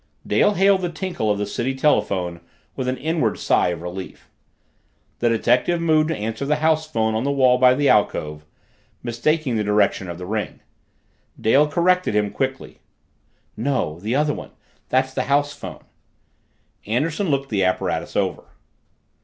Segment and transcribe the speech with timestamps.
[0.25, 2.39] Dale hailed the tinkle of the city telephone
[2.75, 4.31] with an inward sigh of relief.
[5.19, 8.43] The detective moved to answer the house phone on the wall by the alcove,
[9.03, 10.59] mistaking the direction of the ring.
[11.39, 12.79] Dale corrected him quickly.
[13.55, 14.53] "No, the other one.
[14.89, 15.83] That's the house phone."
[16.87, 18.45] Anderson looked the apparatus over.